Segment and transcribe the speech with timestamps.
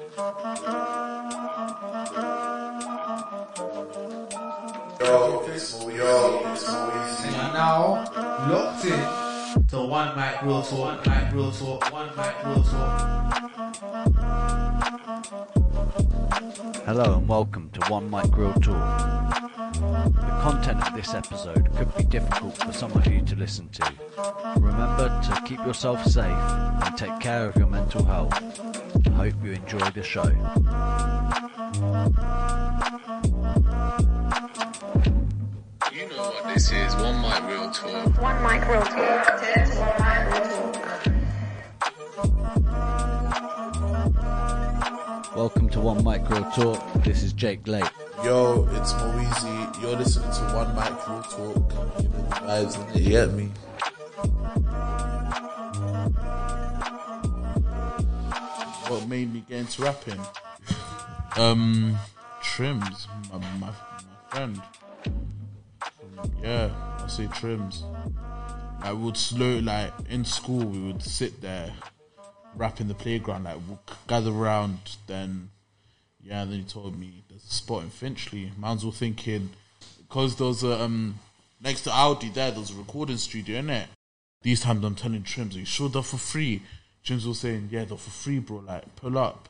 [0.00, 0.06] And
[5.56, 5.86] Easy.
[5.92, 6.44] you're
[7.52, 8.04] now
[8.48, 13.34] locked in to One Mic Real Talk, One Mic Real Talk, One Mic Real Talk.
[16.84, 19.34] Hello and welcome to One Mic Real Talk.
[19.74, 23.92] The content of this episode could be difficult for some of you to listen to.
[24.58, 28.67] Remember to keep yourself safe and take care of your mental health.
[29.06, 30.24] I hope you enjoy the show.
[35.92, 36.96] You know what this is.
[36.96, 38.20] One mic real talk.
[38.20, 39.26] One mic real talk.
[39.78, 40.88] One mic real talk.
[45.36, 46.82] Welcome to One Mic Real Talk.
[47.04, 47.84] This is Jake Lake.
[48.24, 49.80] Yo, it's Mo Easy.
[49.80, 51.72] You're listening to One Mic Real Talk.
[52.02, 53.02] You know the vibes, innit?
[53.04, 53.50] You get me?
[59.08, 60.20] Made me get into rapping?
[61.36, 61.96] Um,
[62.42, 63.72] Trims, my, my, my
[64.28, 64.62] friend.
[66.42, 66.70] Yeah,
[67.02, 67.84] I say Trims.
[68.80, 71.72] I would slow, like, in school, we would sit there,
[72.54, 73.56] rap in the playground, like,
[74.06, 75.50] gather around, then
[76.22, 78.52] yeah, then he told me there's a spot in Finchley.
[78.58, 79.50] Man's all thinking
[80.06, 81.18] because there's a um
[81.60, 83.88] next to Audi there, there's a recording studio in it.
[84.42, 86.62] These times I'm telling Trims, you sure they're for free?
[87.08, 89.48] Trims was saying, Yeah, they're for free, bro, like pull up.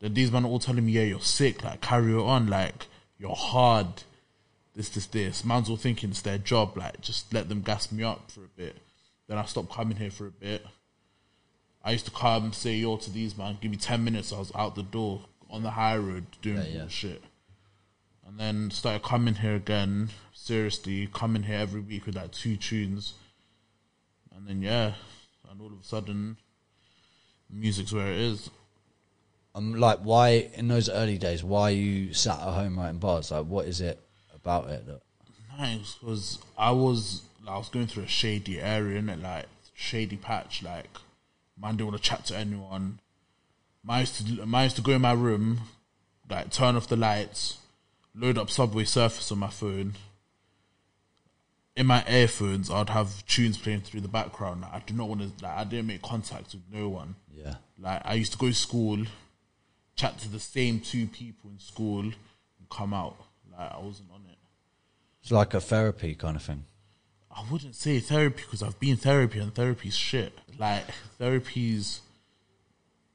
[0.00, 1.62] Then these men are all telling me, "Yeah, you're sick.
[1.62, 2.48] Like carry it on.
[2.48, 2.86] Like
[3.18, 4.02] you're hard.
[4.74, 6.76] This, this, this." Man's all thinking it's their job.
[6.76, 8.76] Like just let them gas me up for a bit.
[9.28, 10.66] Then I stopped coming here for a bit.
[11.84, 14.50] I used to come, say yo to these man, give me ten minutes, I was
[14.56, 16.78] out the door on the high road doing Yeah, yeah.
[16.80, 17.22] bullshit.
[18.26, 23.14] And then started coming here again, seriously, coming here every week with like two tunes.
[24.34, 24.94] And then yeah,
[25.50, 26.36] and all of a sudden
[27.50, 28.50] music's where it is.
[29.54, 31.42] Um, like, why in those early days?
[31.42, 33.30] Why you sat at home writing bars?
[33.30, 33.98] Like, what is it
[34.34, 35.00] about it that?
[35.58, 39.22] Nice, because I was I was going through a shady area, innit?
[39.22, 40.62] Like shady patch.
[40.62, 40.90] Like
[41.60, 43.00] man didn't want to chat to anyone.
[43.86, 45.60] Man used to man used to go in my room,
[46.28, 47.58] like turn off the lights,
[48.14, 49.94] load up Subway Surfers on my phone.
[51.76, 54.62] In my earphones, I'd have tunes playing through the background.
[54.62, 55.44] Like, I do not want to.
[55.44, 57.14] Like, I didn't make contact with no one.
[57.30, 57.56] Yeah.
[57.78, 59.04] Like I used to go to school,
[59.94, 62.14] chat to the same two people in school, and
[62.70, 63.16] come out.
[63.52, 64.38] Like I wasn't on it.
[65.22, 66.64] It's like a therapy kind of thing.
[67.30, 70.32] I wouldn't say therapy because I've been therapy and therapy's shit.
[70.58, 70.84] Like
[71.18, 72.00] therapy's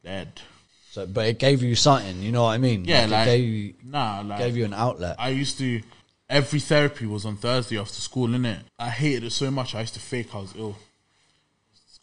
[0.04, 0.42] dead.
[0.92, 2.22] So, but it gave you something.
[2.22, 2.84] You know what I mean?
[2.84, 5.16] Yeah, it like, gave you nah, like gave you an outlet.
[5.18, 5.82] I used to.
[6.30, 8.60] Every therapy was on Thursday after school, innit?
[8.78, 9.74] I hated it so much.
[9.74, 10.76] I used to fake I was ill.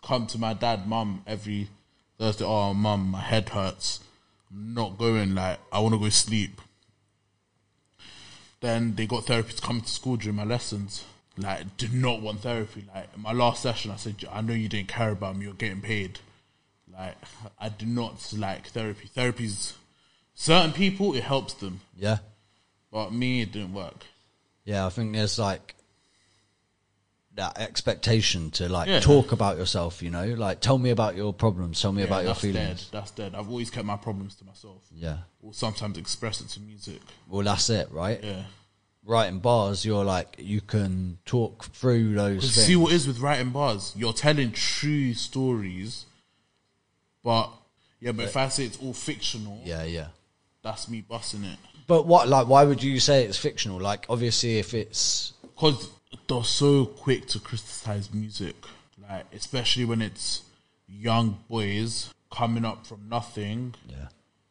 [0.03, 1.69] Come to my dad, mum every
[2.19, 2.47] Thursday.
[2.47, 4.01] Oh, mum, my head hurts.
[4.51, 5.35] I'm not going.
[5.35, 6.59] Like I want to go sleep.
[8.61, 11.05] Then they got therapy to come to school during my lessons.
[11.37, 12.87] Like, did not want therapy.
[12.95, 15.45] Like in my last session, I said, "I know you didn't care about me.
[15.45, 16.21] You're getting paid."
[16.93, 17.17] Like
[17.59, 19.09] I do not like therapy.
[19.09, 19.75] Therapy's
[20.35, 22.19] certain people it helps them, yeah.
[22.91, 24.05] but me it didn't work.
[24.65, 25.75] Yeah, I think there's like
[27.39, 29.01] that expectation to like Yeah.
[29.01, 30.27] talk about yourself, you know?
[30.27, 32.85] Like tell me about your problems, tell me about your feelings.
[32.85, 32.93] Dead.
[32.93, 33.35] That's dead.
[33.35, 34.83] I've always kept my problems to myself.
[34.93, 35.19] Yeah.
[35.41, 37.01] Or sometimes express it to music.
[37.29, 38.23] Well, that's it, right?
[38.23, 38.43] Yeah.
[39.05, 42.67] Writing bars, you're like you can talk through those things.
[42.67, 46.05] see what is with writing bars, you're telling true stories,
[47.29, 47.51] but
[48.01, 50.07] yeah, but if I say it's all fictional, yeah, yeah.
[50.63, 51.59] that's me busting it.
[51.87, 53.79] But what like why would you say it's fictional?
[53.79, 55.91] Like obviously if it's Because
[56.27, 58.57] they're so quick to criticize music,
[59.07, 60.45] like especially when it's
[60.89, 64.09] young boys coming up from nothing Yeah.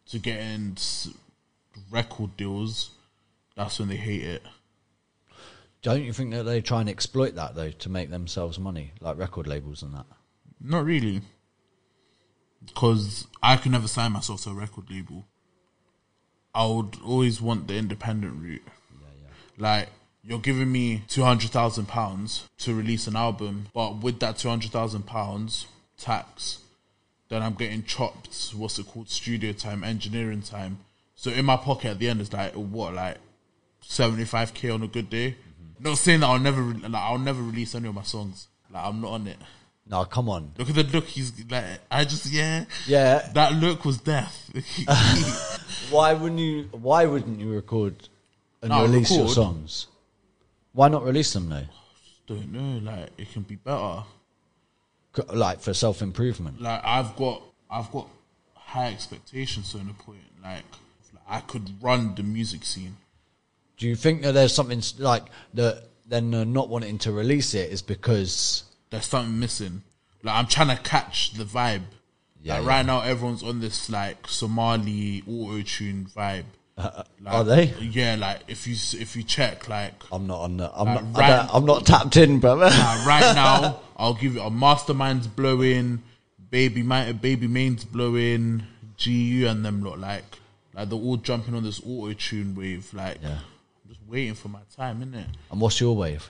[0.09, 0.77] to getting
[1.89, 2.91] record deals.
[3.55, 4.43] That's when they hate it.
[5.81, 9.17] Don't you think that they try and exploit that though to make themselves money, like
[9.17, 10.05] record labels and that?
[10.61, 11.21] Not really,
[12.65, 15.25] because I could never sign myself to a record label.
[16.53, 18.61] I would always want the independent route.
[18.65, 19.29] Yeah, yeah.
[19.57, 19.89] Like
[20.23, 24.49] you're giving me two hundred thousand pounds to release an album, but with that two
[24.49, 25.67] hundred thousand pounds
[25.97, 26.59] tax,
[27.29, 28.53] then I'm getting chopped.
[28.55, 29.09] What's it called?
[29.09, 30.79] Studio time, engineering time.
[31.15, 33.17] So in my pocket at the end is like what, like
[33.81, 35.31] seventy five k on a good day.
[35.31, 35.83] Mm-hmm.
[35.83, 38.47] Not saying that I'll never, like I'll never release any of my songs.
[38.71, 39.37] Like I'm not on it.
[39.89, 40.51] No, come on.
[40.57, 41.05] Look at the look.
[41.05, 43.29] He's like, I just yeah, Yeah.
[43.33, 44.51] That look was death.
[45.91, 46.63] Why wouldn't you?
[46.71, 47.95] Why wouldn't you record
[48.61, 49.33] and No, release your record.
[49.35, 49.87] songs?
[50.73, 51.63] Why not release them though?
[52.27, 52.91] Don't know.
[52.91, 54.03] Like it can be better.
[55.15, 56.61] C- Like for self improvement.
[56.61, 57.41] Like I've got,
[57.71, 58.07] I've got
[58.55, 60.19] high expectations to a point.
[60.43, 60.63] Like,
[61.27, 62.97] I could run the music scene.
[63.77, 65.23] Do you think that there's something s- like
[65.53, 65.83] that?
[66.09, 69.83] Then not wanting to release it is because There's something missing.
[70.23, 71.81] Like I'm trying to catch the vibe.
[72.41, 72.69] Yeah, like yeah.
[72.69, 76.43] right now, everyone's on this like Somali auto tune vibe.
[76.77, 77.63] Like, are they?
[77.81, 80.71] Yeah, like if you if you check like I'm not on the.
[80.75, 81.19] I'm Like, not.
[81.19, 82.69] right- I'm not tapped in, brother.
[82.71, 86.03] Uh, right now, I'll give you a mastermind's blowing,
[86.51, 88.63] baby my baby main's blowing,
[89.03, 90.23] GU and them look like
[90.75, 92.93] like they're all jumping on this auto tune wave.
[92.93, 93.39] Like Yeah.
[93.39, 95.25] I'm just waiting for my time, innit?
[95.51, 96.29] and what's your wave?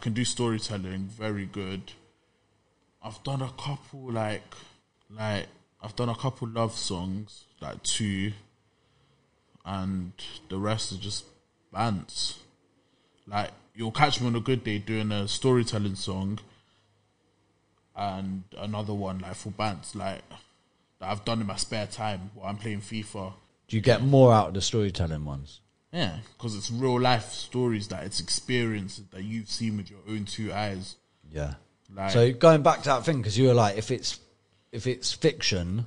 [0.00, 1.92] Can do storytelling very good.
[3.02, 4.54] I've done a couple like
[5.10, 5.46] like
[5.82, 8.32] I've done a couple love songs, like two,
[9.64, 10.12] and
[10.48, 11.26] the rest are just
[11.72, 12.38] bands.
[13.26, 16.38] Like you'll catch me on a good day doing a storytelling song
[17.94, 20.22] and another one like for bands like
[20.98, 23.34] that I've done in my spare time while I'm playing FIFA.
[23.68, 25.60] Do you get more out of the storytelling ones?
[25.92, 30.24] Yeah, because it's real life stories that it's experiences that you've seen with your own
[30.24, 30.96] two eyes.
[31.30, 31.54] Yeah.
[31.94, 34.20] Like, So going back to that thing, because you were like, if it's
[34.70, 35.86] if it's fiction,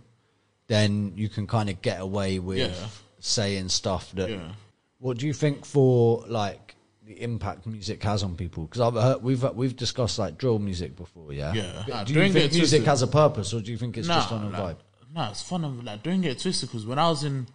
[0.67, 2.87] then you can kind of get away with Yeah.
[3.19, 4.29] saying stuff that.
[4.29, 4.51] Yeah.
[4.99, 8.63] What do you think for like the impact music has on people?
[8.65, 11.53] Because I've heard we've we've discussed like drill music before, yeah.
[11.53, 11.83] Yeah.
[11.87, 12.83] Nah, do you think music twisted.
[12.85, 14.77] has a purpose, or do you think it's just on a like, vibe?
[15.13, 15.63] Nah, it's fun.
[15.63, 16.69] Of, like, don't get it twisted.
[16.69, 17.47] Because when I was in,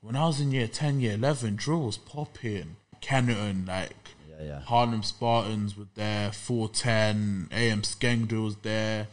[0.00, 2.76] when I was in year ten, year eleven, drill was popping.
[3.00, 3.94] Kennington, like
[4.28, 4.60] Yeah, yeah.
[4.60, 6.32] Harlem Spartans were there.
[6.32, 9.06] Four ten, AM Skengdo was there.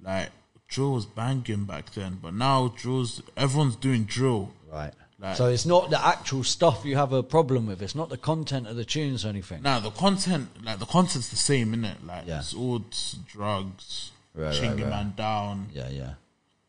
[0.00, 0.30] Like
[0.68, 4.52] drill was banging back then, but now drill's everyone's doing drill.
[4.70, 4.92] Right.
[5.20, 7.82] Like- so it's not the actual stuff you have a problem with.
[7.82, 9.62] It's not the content of the tunes or anything.
[9.62, 12.06] Now the content, like the content's the same, innit?
[12.06, 12.38] Like Yeah.
[12.38, 12.84] it's all
[13.26, 14.90] drugs, Right, right, chinging right.
[14.90, 15.68] man down.
[15.72, 16.14] Yeah, yeah.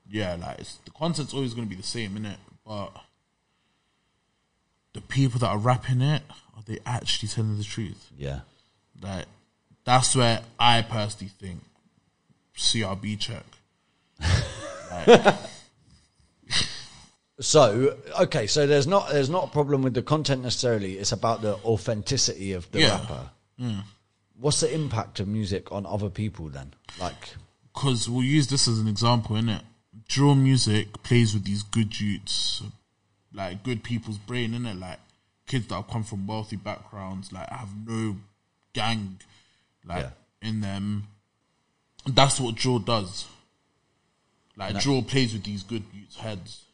[0.09, 2.37] yeah, like it's, the content's always going to be the same, innit?
[2.65, 2.89] But
[4.93, 6.23] the people that are rapping it,
[6.55, 8.11] are they actually telling the truth?
[8.17, 8.41] Yeah.
[9.01, 9.25] Like
[9.85, 11.61] that's where I personally think
[12.57, 13.45] CRB check.
[17.41, 20.97] So okay, so there's not there's not a problem with the content necessarily.
[20.97, 22.99] It's about the authenticity of the Yeah.
[22.99, 23.29] rapper.
[23.61, 23.83] Mm.
[24.37, 26.73] What's the impact of music on other people then?
[26.99, 27.35] Like,
[27.73, 29.61] Because we'll use this as an example, innit?
[30.09, 32.61] Drill music plays with these good youths,
[33.33, 34.75] like good people's brain, in it.
[34.77, 34.99] Like
[35.47, 38.17] kids that have come from wealthy backgrounds, like have no
[38.73, 39.19] gang,
[39.85, 40.03] like
[40.41, 40.47] Yeah.
[40.49, 41.07] in them.
[42.05, 43.27] That's what drill does.
[44.55, 46.65] Like drill plays with these good youths' heads,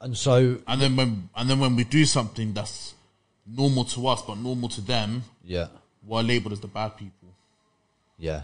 [0.00, 2.94] and so and then when and then when we do something that's
[3.46, 5.68] normal to us but normal to them, yeah,
[6.04, 7.28] we're labeled as the bad people.
[8.18, 8.42] yeah,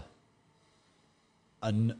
[1.61, 1.93] and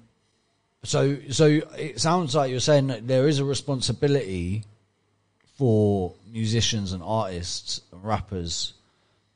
[0.84, 1.46] so so
[1.78, 4.64] it sounds like you're saying that there is a responsibility
[5.58, 8.74] for musicians and artists and rappers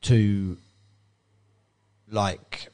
[0.01, 0.57] to
[2.11, 2.69] like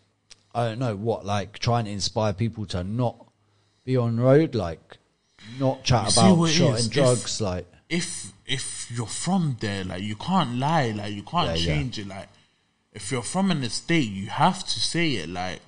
[0.53, 3.15] I don't know what like trying to inspire people to not
[3.85, 4.97] be on road like
[5.59, 10.01] not chat see about shot and If- drugs like if if you're from there, like
[10.01, 11.65] you can't lie, like you can't Yeah, yeah.
[11.75, 12.07] change it.
[12.07, 12.27] Like
[12.93, 15.29] if you're from an estate, you have to say it.
[15.29, 15.61] Like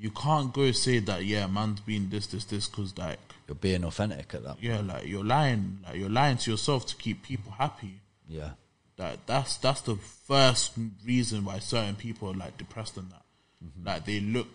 [0.00, 3.84] you can't go say that yeah, man's been this, this, this, because like you're being
[3.84, 7.52] authentic at that yeah, like you're lying, like you're lying to yourself to keep people
[7.52, 8.00] happy.
[8.28, 8.50] yeah
[8.96, 10.72] That that's that's the first
[11.04, 13.22] reason why certain people are like depressed and that.
[13.62, 13.86] Mm-hmm.
[13.86, 14.46] Like they look,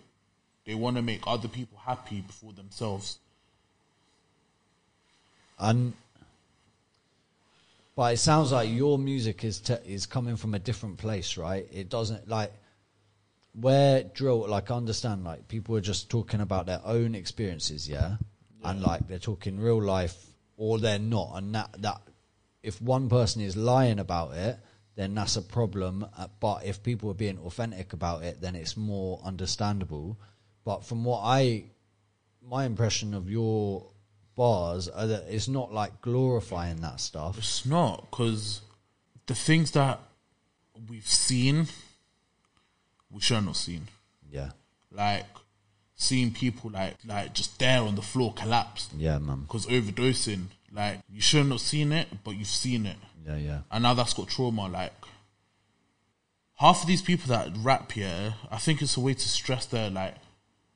[0.64, 3.18] they want to make other people happy before themselves.
[5.58, 5.92] and
[7.94, 11.66] But it sounds like your music is te- is coming from a different place, right?
[11.72, 12.52] It doesn't like
[13.58, 14.48] where drill.
[14.48, 18.16] Like I understand, like people are just talking about their own experiences, yeah,
[18.62, 22.00] and like they're talking real life, or they're not, and that that
[22.62, 24.58] if one person is lying about it,
[24.96, 26.06] then that's a problem.
[26.16, 30.18] Uh, But if people are being authentic about it, then it's more understandable.
[30.64, 31.64] But from what I
[32.42, 33.86] my impression of your
[34.36, 37.38] bars are that it's not like glorifying that stuff.
[37.38, 38.60] It's not because
[39.26, 40.00] the things that
[40.88, 41.66] we've seen,
[43.10, 43.88] we should have not seen.
[44.30, 44.50] Yeah,
[44.90, 45.26] Like
[45.94, 48.90] seeing people like like just there on the floor collapse.
[48.96, 49.40] yeah, man.
[49.42, 50.46] because overdosing.
[50.72, 52.96] Like you should have not seen it, but you've seen it,
[53.26, 54.68] Yeah, yeah, and now that's got trauma.
[54.68, 54.92] Like
[56.56, 59.90] half of these people that rap here, I think it's a way to stress their
[59.90, 60.14] like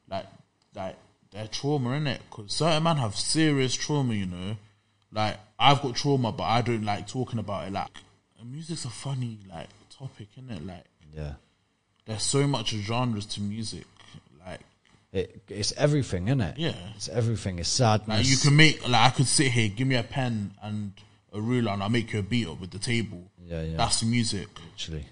[0.09, 0.27] like
[0.75, 0.97] like
[1.33, 4.15] their trauma in it because certain men have serious trauma.
[4.15, 4.57] You know,
[5.13, 7.73] like I've got trauma, but I don't like talking about it.
[7.73, 7.89] Like
[8.45, 10.67] music's a funny like topic, isn't it?
[10.67, 10.85] Like
[11.15, 11.33] yeah.
[12.11, 13.85] There's so much genres to music.
[14.45, 14.61] Like
[15.13, 16.59] It, it's everything, isn't it?
[16.59, 16.75] Yeah.
[16.97, 17.59] it's everything.
[17.59, 18.09] It's sadness.
[18.19, 20.93] Like you can make like I could sit here, give me a pen and
[21.33, 23.31] a ruler, and I'll make you a beat up with the table.
[23.47, 23.77] Yeah, yeah.
[23.77, 24.49] That's music.
[24.73, 25.07] actually.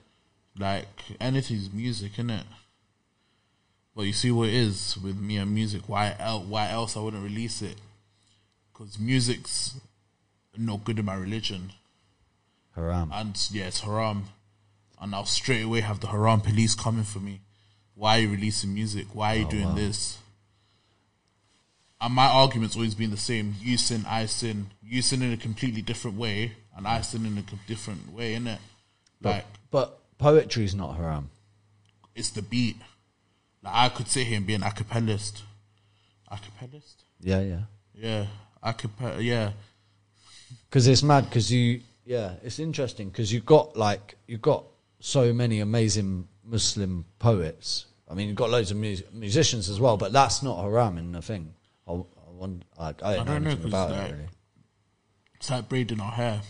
[0.59, 0.89] Like
[1.21, 2.45] anything's music, isn't it?
[3.95, 5.83] But you see what it is with me and music.
[5.89, 7.77] Why el- why else I wouldn't release it?
[8.73, 9.75] Because music's
[10.57, 11.73] not good in my religion,
[12.75, 13.11] Haram.
[13.13, 14.25] and yeah, it's haram.
[15.01, 17.41] And I'll straight away have the haram police coming for me.
[17.95, 19.07] Why are you releasing music?
[19.13, 20.19] Why are you oh, doing this?
[22.01, 23.55] And my argument's always been the same.
[23.61, 24.71] You sin, I sin.
[24.83, 28.59] You sin in a completely different way, and I sin in a different way, innit?
[29.21, 31.31] Like, but poetry's not haram.
[32.15, 32.77] it's the beat.
[33.63, 35.43] Like, I could sit here and be an acapellist.
[36.31, 37.03] Acapellist?
[37.21, 37.61] Yeah, yeah.
[37.95, 38.27] Yeah.
[38.65, 39.53] Acapella, yeah.
[40.69, 41.25] Because it's mad.
[41.25, 43.09] Because you, yeah, it's interesting.
[43.09, 44.65] Because you've got like you've got
[45.01, 47.87] so many amazing Muslim poets.
[48.11, 51.13] I mean, you've got loads of mus- musicians as well, but that's not haram in
[51.13, 51.53] the thing.
[51.87, 54.13] I, I, wonder, I, I don't, I know don't know, anything 'cause, about like, it
[54.13, 54.29] really.
[55.35, 56.41] It's like braiding our hair.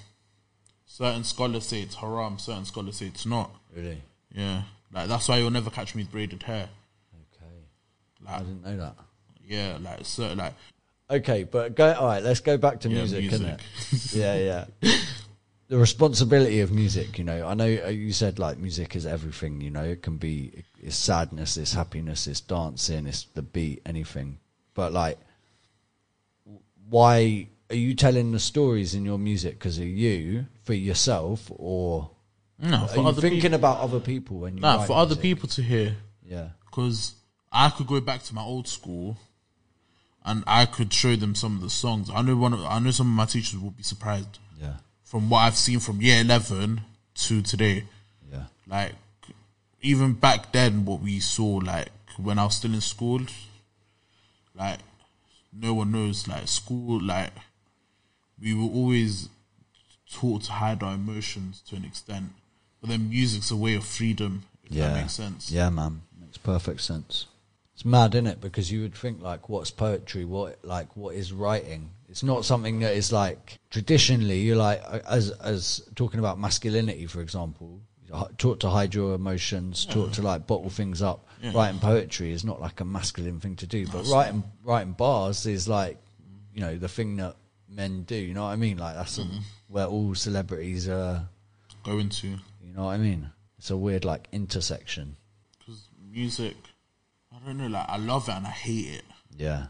[0.86, 3.50] Certain scholars say it's haram, certain scholars say it's not.
[3.74, 4.00] Really?
[4.32, 4.62] Yeah.
[4.92, 6.68] Like, that's why you'll never catch me with braided hair.
[7.34, 7.52] Okay.
[8.26, 8.94] I didn't know that.
[9.46, 10.54] yeah, like, certain, like,
[11.10, 11.90] Okay, but go.
[11.94, 13.60] All right, let's go back to Yeah, music, music.
[14.14, 14.36] yeah,
[14.82, 14.92] yeah.
[15.68, 17.46] The responsibility of music, you know.
[17.46, 19.60] I know uh, you said like music is everything.
[19.60, 24.38] You know, it can be it's sadness, it's happiness, it's dancing, it's the beat, anything.
[24.74, 25.18] But like,
[26.88, 32.10] why are you telling the stories in your music because of you for yourself, or
[32.58, 33.56] no, are for you other thinking people.
[33.56, 34.60] about other people when you?
[34.62, 35.96] Nah, for other people to hear.
[36.24, 37.12] Yeah, because
[37.52, 39.18] I could go back to my old school
[40.24, 42.10] and I could show them some of the songs.
[42.14, 42.54] I know one.
[42.54, 44.76] Of, I know some of my teachers will be surprised yeah,
[45.08, 46.82] from what I've seen from year eleven
[47.14, 47.84] to today.
[48.30, 48.92] yeah, Like
[49.80, 51.88] even back then, what we saw, like
[52.18, 53.22] when I was still in school,
[54.54, 54.80] like
[55.52, 56.28] no one knows.
[56.28, 57.30] Like school, like
[58.40, 59.30] we were always
[60.12, 62.26] taught to hide our emotions to an extent,
[62.80, 64.42] but then music's a way of freedom.
[64.64, 64.88] If yeah.
[64.88, 65.50] that makes sense.
[65.50, 67.24] Yeah, man, makes perfect sense.
[67.74, 68.40] It's mad, isn't it?
[68.42, 70.26] Because you would think like, what's poetry?
[70.26, 71.90] What like what is writing?
[72.08, 74.40] It's not something that is like traditionally.
[74.40, 77.80] You're like as as talking about masculinity, for example.
[78.38, 81.26] Taught to hide your emotions, taught to like bottle things up.
[81.42, 81.52] Yeah.
[81.54, 85.68] Writing poetry is not like a masculine thing to do, but writing writing bars is
[85.68, 85.98] like,
[86.54, 87.36] you know, the thing that
[87.68, 88.16] men do.
[88.16, 88.78] You know what I mean?
[88.78, 89.38] Like that's Mm-hmm.
[89.68, 91.28] where all celebrities are.
[91.84, 92.28] Go into.
[92.28, 93.30] You know what I mean?
[93.58, 95.16] It's a weird like intersection.
[95.58, 96.56] because music,
[97.30, 99.04] I don't know, like I love it and I hate it
[99.36, 99.66] Yeah.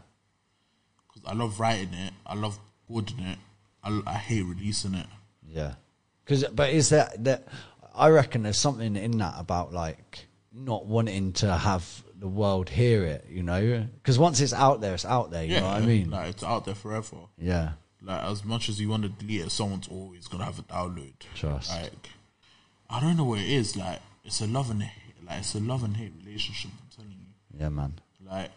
[1.21, 2.59] Because I love writing it, I love
[2.89, 3.37] boarding it,
[3.83, 5.07] I, I hate releasing it.
[5.47, 5.75] Yeah,
[6.23, 7.47] because but is that that?
[7.95, 13.03] I reckon there's something in that about like not wanting to have the world hear
[13.03, 13.25] it.
[13.29, 15.43] You know, because once it's out there, it's out there.
[15.43, 16.09] You know what I mean?
[16.09, 17.17] like it's out there forever.
[17.37, 17.71] yeah,
[18.01, 21.13] Like as much as you want to delete it, someone's always gonna have a download.
[21.35, 21.71] Trust.
[21.71, 22.09] Like
[22.89, 23.75] I don't know what it is.
[23.75, 25.15] Like it's a love and hate.
[25.25, 26.71] Like it's a love and hate relationship.
[26.79, 27.59] I'm telling you.
[27.59, 27.93] yeah, man.
[28.25, 28.51] Like,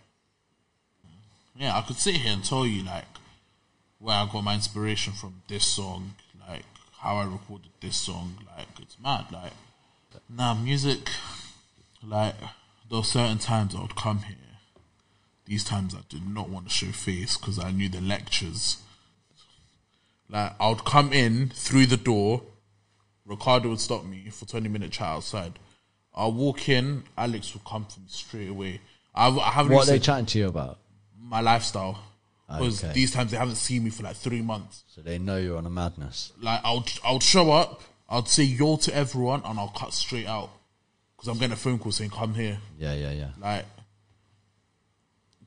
[1.57, 3.05] yeah, I could sit here and tell you like
[3.99, 6.15] where I got my inspiration from this song,
[6.49, 6.65] like
[7.03, 8.37] how I recorded this song.
[8.57, 9.27] Like, it's mad.
[9.33, 9.53] Like,
[10.31, 11.11] nah, music.
[12.07, 12.37] Like,
[12.89, 14.37] there were certain times I would come here.
[15.45, 18.79] These times I did not want to show face because I knew the lectures.
[20.29, 22.43] Like, I would come in through the door.
[23.27, 25.59] Ricardo would stop me for 20 minute chat outside.
[26.15, 28.81] I'll walk in, Alex would come for me straight away.
[29.15, 30.79] I, I haven't What are they said chatting to you about?
[31.33, 31.99] My lifestyle.
[32.47, 32.93] because Okay.
[32.93, 34.85] these times they haven't seen me for like three months.
[34.95, 36.33] So they know you're on a madness.
[36.41, 40.51] Like I'll I'll show up, I'll say yo to everyone, and I'll cut straight out
[41.17, 42.59] because I'm getting a phone call saying come here.
[42.79, 43.31] Yeah, yeah, yeah.
[43.41, 43.65] Like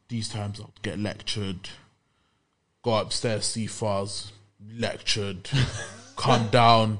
[0.08, 1.70] these times, I'll get lectured,
[2.84, 4.32] go upstairs, see Fars,
[4.77, 5.50] lectured,
[6.15, 7.00] come down.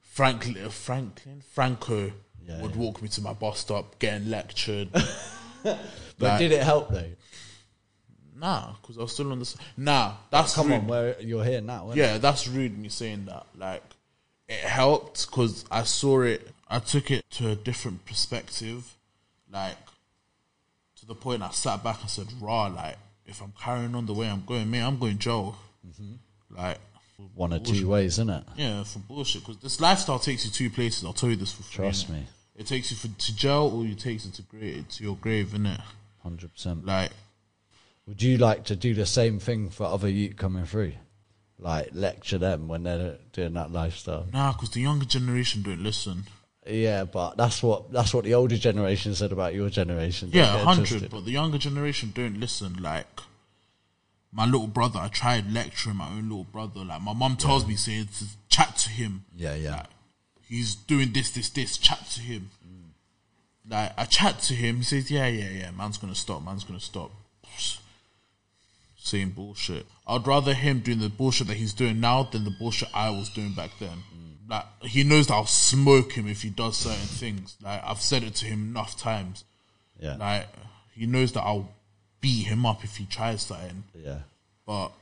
[0.00, 2.10] Franklin, Franklin, Franco
[2.44, 2.76] Yeah, would yeah.
[2.82, 4.88] walk me to my bus stop, getting lectured.
[5.62, 5.78] But
[6.32, 7.10] Like- did it help though?
[8.38, 9.56] Nah, because I was still on this.
[9.76, 10.74] Nah, that's Come rude.
[10.74, 11.92] on, where you're here now.
[11.94, 13.46] Yeah, that's rude me saying that.
[13.56, 13.82] Like,
[14.48, 16.48] it helped because I saw it.
[16.68, 18.94] I took it to a different perspective.
[19.50, 19.76] Like,
[20.96, 24.14] to the point I sat back and said, "Raw, like, if I'm carrying on the
[24.14, 26.56] way I'm going, man, I'm going jail." Mm-hmm.
[26.56, 26.78] Like,
[27.34, 28.44] One or two ways, isn't it?
[28.56, 29.42] yeah, for bullshit.
[29.42, 31.04] Because this lifestyle takes you two places.
[31.04, 31.84] I'll tell you this for free.
[31.84, 32.14] Trust innit?
[32.14, 32.26] me.
[32.56, 35.80] It takes you for, to jail or it takes you to to your grave, innit?
[36.22, 36.84] Hundred percent.
[36.84, 37.10] Like,
[38.08, 40.94] Would you like to do the same thing for other youth coming through?
[41.58, 44.26] Like lecture them when they're doing that lifestyle.
[44.32, 46.24] nah, because the younger generation don't listen.
[46.66, 50.30] Yeah, but that's what that's what the older generation said about your generation.
[50.32, 51.10] Yeah, get hundred.
[51.10, 52.82] But the younger generation don't listen.
[52.82, 53.20] Like
[54.32, 56.84] my little brother, I tried lecturing my own little brother.
[56.84, 59.24] Like my mum tells me, saying to chat to him.
[59.36, 59.76] Yeah, yeah.
[59.76, 59.86] Like,
[60.46, 61.76] he's doing this, this, this.
[61.76, 62.50] Chat to him.
[62.66, 63.70] Mm.
[63.70, 64.76] Like I chat to him.
[64.76, 65.70] He says, "Yeah, yeah, yeah.
[65.72, 66.42] Man's gonna stop.
[66.44, 67.10] Man's gonna stop."
[69.08, 69.86] Same bullshit.
[70.06, 73.28] I'd rather him doing the bullshit that he's doing now than the bullshit I was
[73.30, 73.88] doing back then.
[74.14, 74.50] Mm.
[74.50, 77.56] Like he knows that I'll smoke him if he does certain things.
[77.62, 79.44] Like I've said it to him enough times.
[80.00, 80.46] Yeah, Like
[80.94, 81.68] he knows that I'll
[82.20, 83.84] beat him up if he tries something.
[83.94, 84.18] yeah.
[84.66, 84.92] But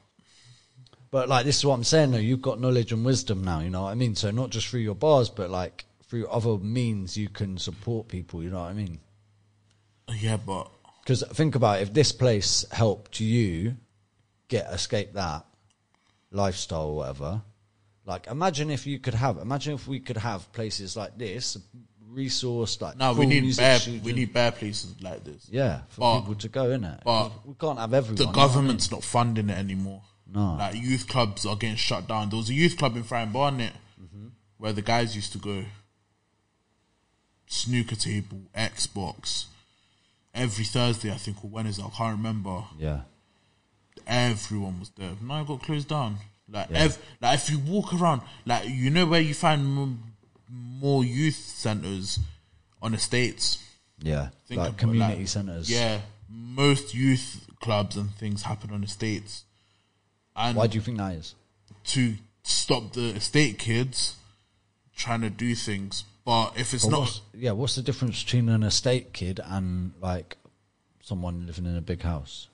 [1.10, 2.18] But like this is what I'm saying though.
[2.18, 3.60] You've got knowledge and wisdom now.
[3.60, 4.14] You know what I mean.
[4.14, 8.42] So not just through your bars, but like through other means, you can support people.
[8.42, 9.00] You know what I mean.
[10.20, 10.70] yeah, but
[11.02, 13.76] Because think about it, if this place helped you
[14.48, 15.44] get escape that
[16.30, 17.42] lifestyle or whatever.
[18.04, 21.56] Like imagine if you could have imagine if we could have places like this,
[22.08, 25.48] resource like now we need bare we need bare places like this.
[25.50, 27.00] yeah for But- people to go in it.
[27.04, 28.16] but we can't have everyone.
[28.16, 30.02] The you know what I government's not funding it anymore.
[30.32, 30.54] No.
[30.58, 32.30] Like youth clubs are getting shut down.
[32.30, 34.26] There was a youth club in Friern Barnet Mm-hmm.
[34.58, 35.64] where the guys used to go.
[37.46, 39.46] Snooker table, Xbox.
[40.34, 42.64] Every Thursday, I think, or Wednesday, I can't remember.
[42.78, 43.02] Yeah,
[44.06, 45.10] everyone was there.
[45.22, 46.18] Now it got closed down.
[46.50, 50.02] Like, ev- like if you walk around, like you know where you find m-
[50.48, 52.18] more youth centers
[52.80, 53.58] on estates.
[54.00, 55.68] yeah, Think like about, community like, centers.
[55.70, 59.44] Yeah, most youth clubs and things happen on estates,
[60.36, 61.34] and Why do you think that is?
[61.86, 62.14] to
[62.44, 64.16] stop the estate kids
[64.96, 66.04] trying to do things.
[66.24, 69.92] But if it's But not, what's, yeah, what's the difference between an estate kid and
[70.00, 70.36] like
[71.02, 72.46] someone living in a big house?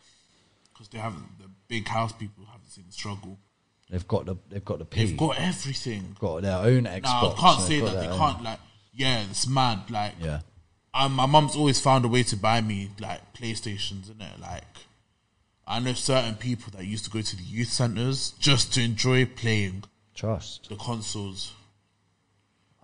[0.82, 3.38] Because they haven't, the big house people haven't seen the struggle.
[3.90, 6.16] They've got the they've got the P, They've got everything.
[6.18, 7.22] got their own Xbox.
[7.22, 8.00] No, I can't say that.
[8.00, 8.58] They own- can't like.
[8.94, 9.90] Yeah, it's mad.
[9.90, 10.40] Like, Yeah,
[10.92, 14.40] um, my mum's always found a way to buy me like PlayStations, in it.
[14.40, 14.64] Like,
[15.66, 19.24] I know certain people that used to go to the youth centers just to enjoy
[19.26, 20.68] playing trust.
[20.68, 21.52] the consoles.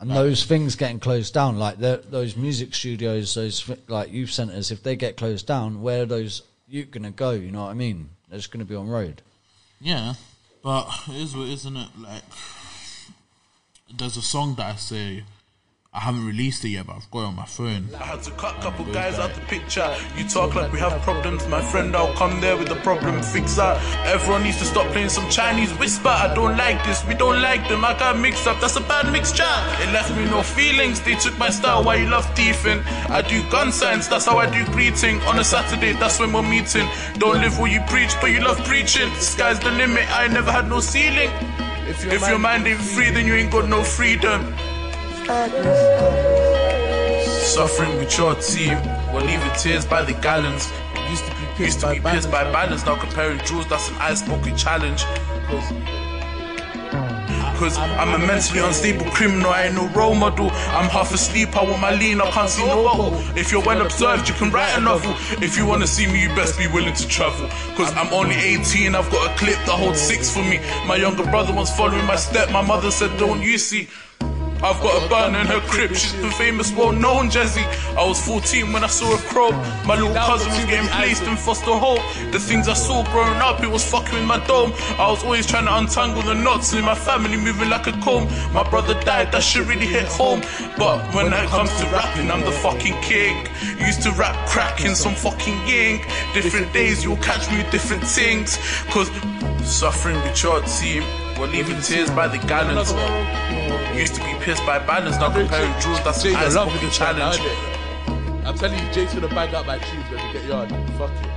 [0.00, 4.70] And those things getting closed down, like the, those music studios, those like youth centres,
[4.70, 7.30] if they get closed down, where are those youth gonna go?
[7.30, 8.10] You know what I mean?
[8.30, 9.22] Just gonna be on road.
[9.80, 10.14] Yeah,
[10.62, 11.88] but it isn't it?
[11.98, 12.22] Like,
[13.96, 15.24] there's a song that I say
[15.90, 17.88] I haven't released it yet, but I've got it on my phone.
[17.94, 19.88] I had to cut a couple guys out the picture.
[20.18, 21.96] You talk like we have problems, my friend.
[21.96, 23.80] I'll come there with the problem fixer.
[24.04, 26.10] Everyone needs to stop playing some Chinese whisper.
[26.10, 27.86] I don't like this, we don't like them.
[27.86, 29.54] I got mixed up, that's a bad mixture.
[29.80, 31.00] It left me no feelings.
[31.00, 31.82] They took my style.
[31.82, 32.80] Why you love thieving?
[33.08, 35.22] I do gun signs, that's how I do greeting.
[35.22, 36.86] On a Saturday, that's when we're meeting.
[37.14, 39.10] Don't live what you preach, but you love preaching.
[39.14, 40.04] Sky's the limit.
[40.14, 41.30] I never had no ceiling.
[41.88, 44.54] If your mind ain't free, then you ain't got no freedom.
[47.44, 48.78] Suffering with your team,
[49.12, 50.72] we're leaving tears by the gallons.
[51.10, 54.56] Used to be pissed, to be pissed by balance, now comparing jewels, that's an ice-spoken
[54.56, 55.04] challenge.
[57.58, 60.48] Cause I'm a mentally unstable criminal, I ain't no role model.
[60.50, 63.12] I'm half asleep, I want my lean, I can't see no bubble.
[63.36, 65.14] If you're well observed, you can write a novel.
[65.44, 67.50] If you wanna see me, you best be willing to travel.
[67.76, 70.58] Cause I'm only 18, I've got a clip that holds six for me.
[70.86, 73.88] My younger brother was following my step, my mother said, Don't you see?
[74.60, 77.62] I've got a gun in her crib, she's been famous, well known, Jazzy.
[77.96, 79.52] I was 14 when I saw her crow.
[79.86, 82.00] My little cousin was getting placed in foster home.
[82.32, 84.72] The things I saw growing up, it was fucking with my dome.
[84.98, 88.24] I was always trying to untangle the knots in my family, moving like a comb.
[88.52, 90.40] My brother died, that shit really hit home.
[90.76, 93.46] But when it comes to rapping, I'm the fucking king.
[93.78, 96.02] Used to rap crack in some fucking ink.
[96.34, 98.58] Different days, you'll catch me with different things.
[98.90, 99.08] Cause
[99.62, 101.04] suffering with your team,
[101.38, 102.92] we're leaving tears by the gallons.
[103.96, 106.70] Used to be pissed by balance, now comparing jewels, that's Jay, the I ice love
[106.72, 107.36] fucking this challenge.
[107.36, 108.46] challenge.
[108.46, 110.68] I'm telling you, Jay's gonna bag up my shoes when we get yard.
[110.96, 111.30] Fuck it.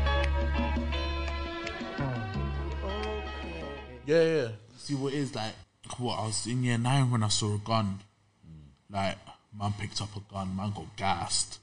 [4.06, 4.48] Yeah, yeah.
[4.78, 5.54] See what it is like?
[5.98, 8.00] What I was in year nine when I saw a gun.
[8.90, 9.18] Like
[9.58, 11.60] man picked up a gun, man got gassed.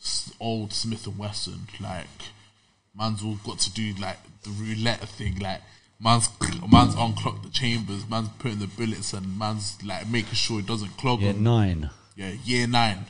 [0.00, 2.06] S- Old Smith and Wesson, like
[2.96, 5.60] man's all got to do like the roulette thing, like
[6.00, 6.28] man's
[6.70, 10.96] man's unclogged the chambers, man's putting the bullets, and man's like making sure it doesn't
[10.96, 11.90] clog Yeah, nine.
[12.16, 13.06] Yeah, year nine.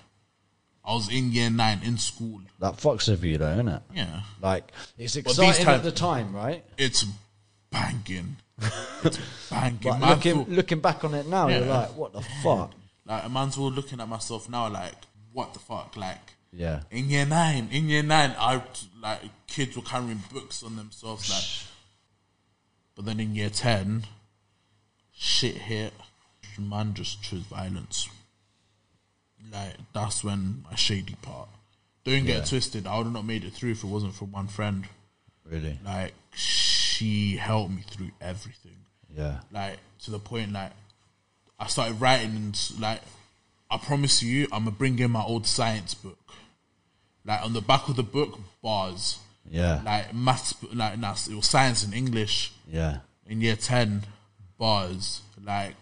[0.85, 2.40] I was in year nine in school.
[2.61, 3.83] That fucks with you, though, isn't it?
[3.94, 6.64] Yeah, Like it's exciting at the time, right?
[6.79, 7.05] it's
[7.70, 8.37] banging.
[9.05, 9.18] It's
[9.51, 10.01] banging.
[10.01, 12.72] Looking thought- looking back on it now, you're like, what the fuck?
[13.05, 14.94] Like a man's all looking at myself now, like,
[15.33, 15.96] what the fuck?
[15.96, 16.18] Like,
[16.53, 16.81] Yeah.
[16.90, 18.62] in year nine, in year nine, I
[19.03, 21.72] like kids were carrying books on themselves, like.
[22.96, 24.04] But then in year ten,
[25.14, 25.92] shit hit.
[26.59, 28.09] Man just chose violence.
[29.52, 31.48] Like that's when my shady part.
[32.04, 32.44] Don't get Yeah.
[32.44, 32.87] twisted.
[32.87, 34.88] I would have not made it through if it wasn't for one friend.
[35.44, 35.78] Really?
[35.85, 38.76] Like she helped me through everything
[39.14, 39.40] Yeah.
[39.52, 40.72] like to the point like
[41.61, 43.02] I started writing and like
[43.70, 46.18] I promise you I'm gonna bring in my old science book.
[47.24, 49.18] Like on the back of the book, bars.
[49.50, 49.80] Yeah.
[49.85, 52.98] Like maths, like nah, it was science and English Yeah.
[53.26, 54.04] in year ten,
[54.59, 55.20] bars.
[55.42, 55.76] Like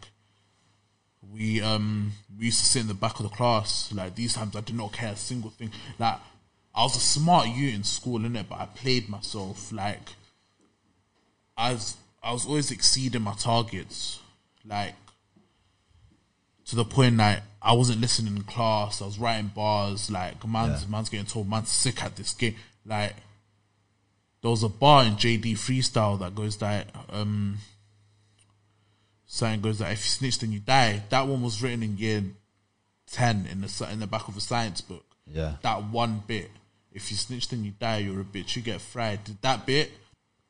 [1.33, 3.91] we um we used to sit in the back of the class.
[3.93, 5.71] Like these times I did not care a single thing.
[5.99, 6.19] Like
[6.75, 8.49] I was a smart youth in school, innit?
[8.49, 9.73] But I played myself.
[9.73, 10.11] Like
[11.57, 14.21] I was I was always exceeding my targets.
[14.67, 14.95] Like
[16.67, 19.01] to the point like I wasn't listening in class.
[19.01, 20.11] I was writing bars.
[20.11, 20.89] Like man's Yeah.
[20.91, 22.57] man's getting told man's sick at this game.
[22.85, 23.15] Like
[24.45, 27.57] there was a bar in JD Freestyle that goes that um
[29.25, 31.03] saying goes that if you snitch then you die.
[31.09, 32.23] That one was written in year
[33.11, 35.07] ten in the in the back of a science book.
[35.27, 35.55] Yeah.
[35.63, 36.51] That one bit.
[36.93, 39.21] If you snitch then you die, you're a bitch, you get fried.
[39.41, 39.91] That bit,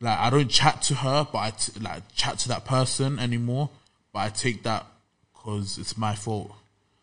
[0.00, 3.70] like I don't chat to her, but I t- like chat to that person anymore.
[4.12, 4.87] But I take that
[5.33, 6.50] because it's my fault.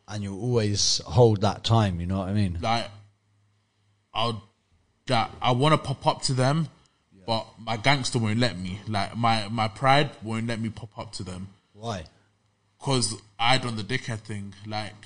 [0.09, 2.57] And you always hold that time, you know what I mean?
[2.61, 2.89] like
[4.13, 4.43] I'll
[5.07, 6.67] that I want to pop up to them,
[7.31, 8.81] but my gangster won't let me.
[8.89, 12.03] Like my my pride won't let me pop up to them Why?
[12.77, 14.53] because I done the dickhead thing.
[14.67, 15.05] Like,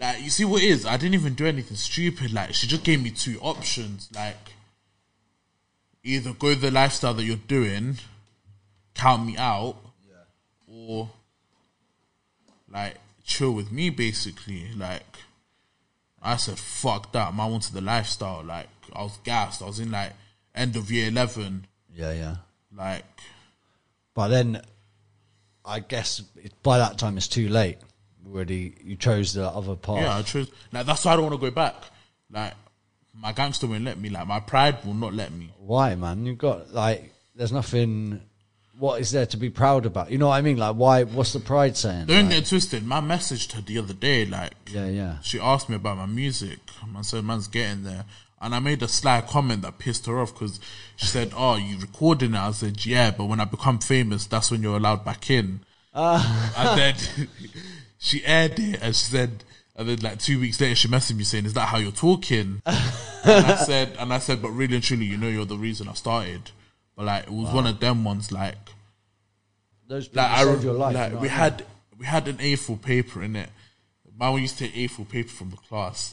[0.00, 0.84] like you see what it is?
[0.84, 2.32] I didn't even do anything stupid.
[2.32, 4.08] Like she just gave me two options.
[4.12, 4.54] Like
[6.02, 7.98] either go the lifestyle that you're doing,
[8.96, 9.76] count me out,
[10.08, 10.74] yeah.
[10.74, 11.08] or
[12.68, 13.90] like chill with me.
[13.90, 15.18] Basically, like
[16.20, 17.32] I said, fuck that.
[17.32, 18.42] Man, I wanted the lifestyle.
[18.42, 19.62] Like I was gassed.
[19.62, 20.14] I was in like
[20.60, 21.66] end of year eleven.
[21.94, 22.36] Yeah, yeah.
[22.76, 23.04] Like
[24.14, 24.62] But then,
[25.64, 27.78] I guess it, by that time it's too late.
[28.26, 30.02] Already, you chose the other path.
[30.02, 30.50] Yeah, I chose.
[30.72, 31.74] Like that's why I don't want to go back.
[32.30, 32.54] Like
[33.14, 34.08] my gangster won't let me.
[34.10, 35.52] Like my pride will not let me.
[35.58, 36.26] Why, man?
[36.26, 38.20] You've got like, there's nothing.
[38.78, 40.10] What is there to be proud about?
[40.10, 40.56] You know what I mean?
[40.56, 41.04] Like, why?
[41.04, 42.06] What's the pride saying?
[42.06, 42.86] Don't Like, get twisted.
[42.86, 44.24] Man messaged her the other day.
[44.24, 45.18] Like yeah, yeah.
[45.22, 46.58] she asked me about my music.
[46.96, 48.04] I said, "Man's getting there."
[48.40, 50.60] And I made a sly comment that pissed her off because
[50.96, 54.50] she said, "Oh, you recording it?" I said, "Yeah, but when I become famous, that's
[54.50, 55.60] when you're allowed back in."
[55.92, 56.74] and ah.
[56.76, 56.94] then
[57.98, 59.44] she aired it, and she said,
[59.80, 62.60] and then like two weeks later, she messaged me saying, "Is that how you're talking?"
[62.66, 65.88] and I said, and I said, "But really and truly, you know, you're the reason
[65.88, 66.50] I started."
[66.96, 68.56] But like, it was one of them ones, like,
[69.88, 70.94] Those people like I your life.
[70.94, 71.30] like we what I mean?
[71.30, 71.66] had
[71.98, 73.48] we had an A4 paper in it.
[74.18, 76.12] Man, we used to take A4 paper from the class,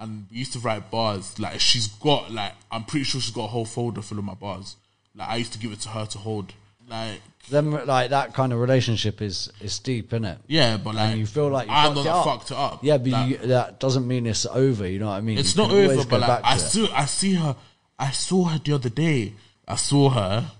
[0.00, 1.38] and we used to write bars.
[1.38, 4.34] Like she's got like I'm pretty sure she's got a whole folder full of my
[4.34, 4.76] bars.
[5.14, 6.52] Like I used to give it to her to hold.
[6.88, 10.38] Like them like that kind of relationship is is deep, isn't it?
[10.46, 12.24] yeah, but like and you feel like you I'm fucked the it one up.
[12.24, 12.84] that fucked it up.
[12.84, 14.86] Yeah, but Like, you, that doesn't mean it's over.
[14.88, 15.36] You know what I mean?
[15.38, 16.04] it's You not over.
[16.06, 16.60] But like I it.
[16.60, 17.56] still I see her.
[17.98, 19.34] I saw her the other day.
[19.66, 20.50] I saw her,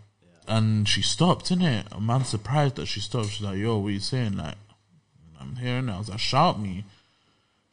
[0.47, 1.47] and she stopped.
[1.51, 1.85] Innit?
[1.97, 3.31] A man surprised that she stopped.
[3.31, 4.57] She's like, "Yo, what you saying?" Like,
[5.41, 5.97] I'm here now.
[5.97, 6.85] I was like, "Shout me."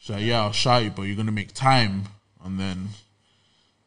[0.05, 2.03] She's like, "Yeah, I'll shout you, but you're gonna make time."
[2.43, 2.89] And then,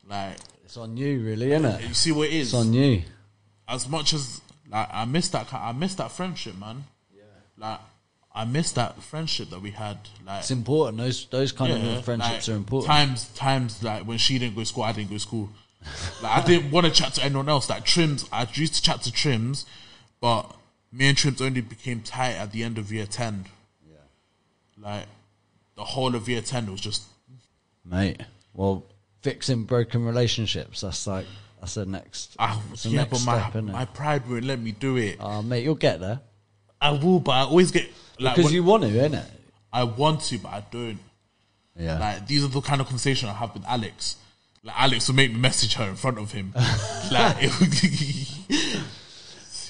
[0.04, 1.86] like, It's on you, really, isn't it?
[1.86, 2.48] you see what it is.
[2.48, 3.04] It's on you.
[3.68, 6.86] as much as like I miss that, I miss that friendship, man.
[7.14, 7.22] Yeah.
[7.56, 7.78] Like
[8.34, 9.96] I miss that friendship that we had.
[10.26, 10.98] Like It's important.
[10.98, 12.90] Those those kind of friendships like, are important.
[12.90, 15.50] Times, times like when she didn't go to school, I didn't go to school.
[16.20, 17.70] Like I didn't want to chat to anyone else.
[17.70, 19.66] Like Trims, I used to chat to Trims,
[20.20, 20.52] but
[20.90, 23.44] me and Trims only became tight at the end of year ten.
[23.88, 23.98] Yeah.
[24.76, 25.06] Like
[25.78, 27.04] the whole of year ten was just
[27.84, 28.20] Mate,
[28.52, 28.84] well,
[29.22, 31.24] fixing broken relationships, that's like,
[31.60, 34.60] that's the next, ah, that's the yeah, next but my step, my pride won't let
[34.60, 35.16] me do it.
[35.20, 36.20] Oh, mate, you'll get there.
[36.80, 37.88] I will, but I always get
[38.20, 39.24] like Because when- you want to, innit?
[39.72, 40.98] I want to, but I don't.
[41.76, 41.98] Yeah.
[41.98, 44.16] Like these are the kind of conversation I have with Alex.
[44.64, 46.52] Like Alex will make me message her in front of him.
[47.12, 47.42] like,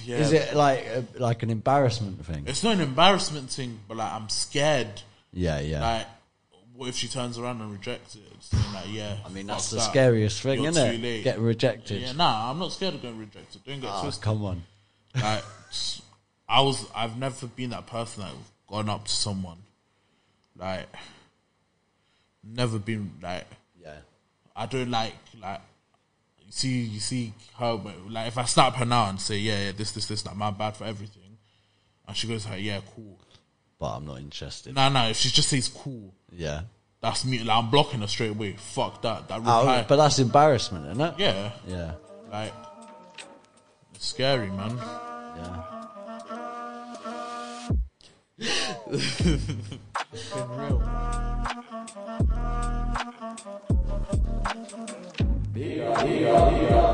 [0.04, 2.44] yeah, Is it like a, like an embarrassment thing?
[2.46, 5.02] It's not an embarrassment thing, but like I'm scared.
[5.32, 5.80] Yeah, yeah.
[5.80, 6.06] Like,
[6.74, 8.22] what if she turns around and rejects it?
[8.34, 9.16] It's like, yeah.
[9.24, 9.82] I mean, that's the that.
[9.90, 11.00] scariest thing, You're isn't it?
[11.02, 11.24] late.
[11.24, 12.00] Get rejected.
[12.02, 13.62] Yeah, nah, I'm not scared of getting rejected.
[13.64, 14.22] Don't get Oh, twisted.
[14.24, 14.62] come on.
[15.14, 15.42] Like,
[16.48, 18.32] I was, I've never been that person that
[18.68, 19.58] gone up to someone.
[20.56, 20.86] Like,
[22.44, 23.46] never been like.
[23.82, 23.96] Yeah.
[24.56, 25.60] I don't like like.
[26.46, 27.76] You see, you see her.
[27.76, 30.34] but, Like, if I snap her now and say, "Yeah, yeah, this, this, this, like,
[30.36, 31.36] my bad for everything,"
[32.06, 33.18] and she goes, like, "Yeah, cool."
[33.78, 34.74] But I'm not interested.
[34.74, 35.08] No, no.
[35.08, 36.62] If she just says "cool," Yeah.
[37.00, 37.38] that's me.
[37.44, 38.54] Like, I'm blocking her straight away.
[38.58, 39.28] Fuck that.
[39.28, 39.84] That Oh, reply.
[39.88, 41.14] but that's embarrassment, isn't it?
[41.18, 41.92] yeah, Yeah.
[42.32, 42.52] like,
[43.94, 44.76] it's scary, man.
[44.76, 45.64] Yeah.
[50.38, 50.82] Been real.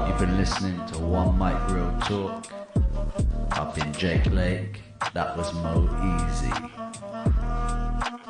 [0.09, 2.47] You've been listening to One Mic Real Talk.
[3.53, 4.81] I've been Jake Lake.
[5.13, 5.83] That was Mo
[6.19, 6.74] Easy.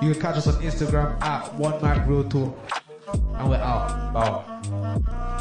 [0.02, 2.57] You can catch us on Instagram at One Mic Real Talk.
[3.12, 4.12] And we're out.
[4.12, 5.34] Bow.